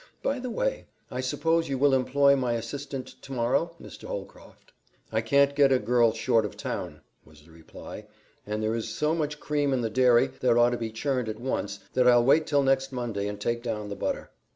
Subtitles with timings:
[0.23, 4.05] By the way, I suppose you will employ my assistant tomorrow, Mr.
[4.05, 4.73] Holcroft."
[5.11, 8.07] "I can't get a girl short of town," was the reply,
[8.43, 11.39] "and there is so much cream in the dairy that ought to be churned at
[11.39, 14.31] once that I'll wait till next Monday and take down the butter."